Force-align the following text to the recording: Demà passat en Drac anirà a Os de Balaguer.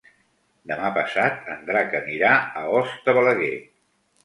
Demà 0.71 0.89
passat 0.95 1.51
en 1.57 1.61
Drac 1.69 1.95
anirà 2.01 2.33
a 2.65 2.67
Os 2.81 2.99
de 3.07 3.17
Balaguer. 3.21 3.55